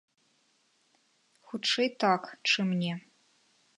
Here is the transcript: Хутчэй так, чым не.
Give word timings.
Хутчэй 1.49 1.89
так, 2.05 2.23
чым 2.51 2.67
не. 2.83 2.93